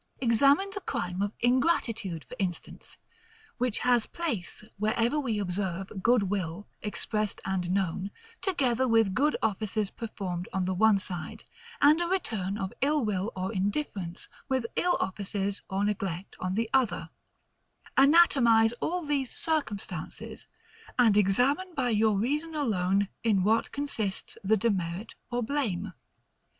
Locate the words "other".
16.73-17.11